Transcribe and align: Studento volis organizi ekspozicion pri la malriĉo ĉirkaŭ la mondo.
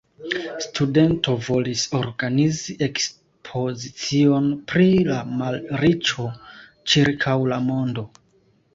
Studento 0.67 1.35
volis 1.49 1.83
organizi 1.99 2.75
ekspozicion 2.87 4.51
pri 4.73 4.91
la 5.13 5.21
malriĉo 5.37 6.29
ĉirkaŭ 6.95 7.41
la 7.55 7.65
mondo. 7.73 8.13